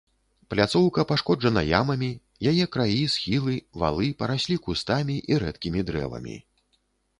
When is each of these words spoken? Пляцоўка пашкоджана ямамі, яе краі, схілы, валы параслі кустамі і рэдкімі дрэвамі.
Пляцоўка 0.51 1.03
пашкоджана 1.11 1.61
ямамі, 1.81 2.09
яе 2.53 2.65
краі, 2.77 2.97
схілы, 3.17 3.55
валы 3.85 4.09
параслі 4.23 4.59
кустамі 4.67 5.21
і 5.35 5.41
рэдкімі 5.47 5.87
дрэвамі. 5.91 6.35